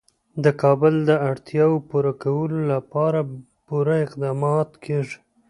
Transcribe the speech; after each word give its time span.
د 0.43 0.45
کابل 0.61 0.95
د 1.09 1.11
اړتیاوو 1.29 1.85
پوره 1.89 2.13
کولو 2.23 2.59
لپاره 2.73 3.19
پوره 3.67 3.95
اقدامات 4.05 4.69
کېږي. 4.85 5.17